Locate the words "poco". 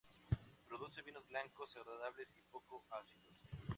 2.51-2.83